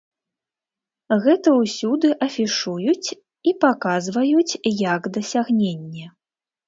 Гэта 1.25 1.49
ўсюды 1.57 2.07
афішуюць 2.27 3.09
і 3.51 3.55
паказваюць 3.67 4.59
як 4.95 5.01
дасягненне. 5.19 6.05